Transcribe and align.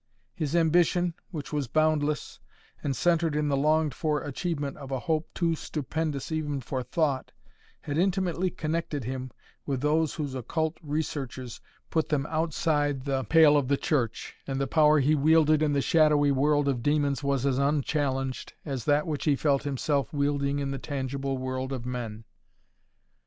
His 0.33 0.55
ambition, 0.55 1.13
which 1.29 1.53
was 1.53 1.67
boundless, 1.67 2.39
and 2.81 2.95
centred 2.95 3.35
in 3.35 3.49
the 3.49 3.55
longed 3.55 3.93
for 3.93 4.19
achievement 4.23 4.77
of 4.77 4.89
a 4.89 5.01
hope 5.01 5.31
too 5.35 5.53
stupendous 5.53 6.31
even 6.31 6.59
for 6.61 6.81
thought, 6.81 7.31
had 7.81 7.99
intimately 7.99 8.49
connected 8.49 9.03
him 9.03 9.29
with 9.67 9.81
those 9.81 10.15
whose 10.15 10.33
occult 10.33 10.79
researches 10.81 11.61
put 11.91 12.09
them 12.09 12.25
outside 12.31 13.05
the 13.05 13.25
pale 13.25 13.55
of 13.55 13.67
the 13.67 13.77
Church, 13.77 14.33
and 14.47 14.59
the 14.59 14.65
power 14.65 14.99
he 14.99 15.13
wielded 15.13 15.61
in 15.61 15.73
the 15.73 15.81
shadowy 15.81 16.31
world 16.31 16.67
of 16.67 16.81
demons 16.81 17.23
was 17.23 17.45
as 17.45 17.59
unchallenged 17.59 18.53
as 18.65 18.85
that 18.85 19.05
which 19.05 19.25
he 19.25 19.35
felt 19.35 19.61
himself 19.65 20.11
wielding 20.11 20.57
in 20.57 20.71
the 20.71 20.79
tangible 20.79 21.37
world 21.37 21.71
of 21.71 21.85
men. 21.85 22.23